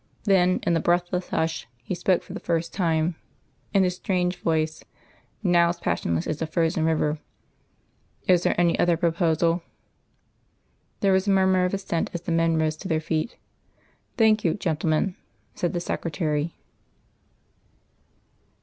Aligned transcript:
Then, 0.23 0.59
in 0.63 0.73
the 0.73 0.79
breathless 0.79 1.27
hush, 1.29 1.67
he 1.83 1.93
spoke 1.93 2.23
for 2.23 2.33
the 2.33 2.39
first 2.39 2.73
time 2.73 3.17
in 3.71 3.83
his 3.83 3.97
strange 3.97 4.35
voice, 4.37 4.83
now 5.43 5.69
as 5.69 5.79
passionless 5.79 6.25
as 6.25 6.41
a 6.41 6.47
frozen 6.47 6.85
river. 6.85 7.19
"Is 8.27 8.41
there 8.41 8.59
any 8.59 8.79
other 8.79 8.97
proposal?" 8.97 9.61
There 11.01 11.13
was 11.13 11.27
a 11.27 11.29
murmur 11.29 11.65
of 11.65 11.75
assent 11.75 12.09
as 12.15 12.21
the 12.21 12.31
men 12.31 12.57
rose 12.57 12.77
to 12.77 12.87
their 12.87 12.99
feet. 12.99 13.37
"Thank 14.17 14.43
you, 14.43 14.55
gentlemen," 14.55 15.17
said 15.53 15.71
the 15.71 15.79
secretary. 15.79 16.55